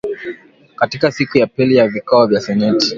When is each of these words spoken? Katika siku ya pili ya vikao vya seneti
Katika 0.75 1.11
siku 1.11 1.37
ya 1.37 1.47
pili 1.47 1.75
ya 1.75 1.87
vikao 1.87 2.27
vya 2.27 2.41
seneti 2.41 2.87